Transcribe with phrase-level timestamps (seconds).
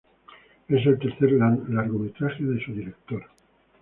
[0.67, 3.23] Es el tercer largometraje de su director.